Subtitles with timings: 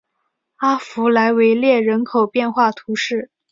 [0.55, 3.29] 阿弗莱维勒人口变化图示